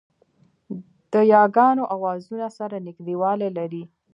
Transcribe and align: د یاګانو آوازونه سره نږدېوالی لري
د 1.11 1.13
یاګانو 1.33 1.83
آوازونه 1.95 2.47
سره 2.57 2.75
نږدېوالی 2.87 3.49
لري 3.57 3.83